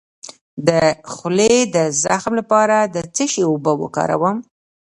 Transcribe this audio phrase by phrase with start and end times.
[0.67, 0.69] د
[1.13, 4.37] خولې د زخم لپاره د څه شي اوبه وکاروم؟